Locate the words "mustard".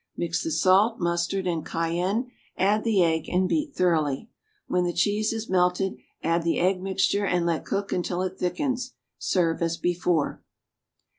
0.99-1.45